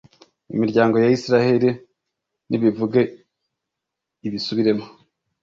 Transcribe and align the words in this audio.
imiryango 0.53 0.95
ya 0.99 1.09
israheli 1.17 1.69
nibivuge 2.49 3.01
ibisubiremo 4.27 4.85